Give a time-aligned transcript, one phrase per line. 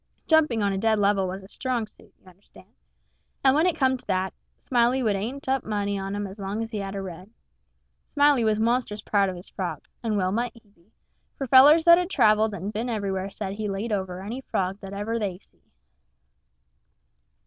[0.25, 2.73] Jumping on a dead level was his strong suit, you understand;
[3.43, 6.63] and when it come to that, Smiley would ante up money on him as long
[6.63, 7.29] as he had a red.
[8.07, 10.91] Smiley was monstrous proud of his frog, and well he might be,
[11.37, 14.79] for fellers that had traveled and been everywheres all said he laid over any frog
[14.79, 15.61] that ever they see.